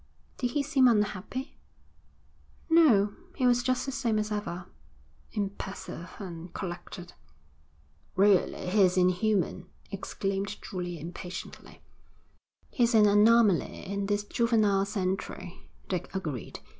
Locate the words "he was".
3.35-3.61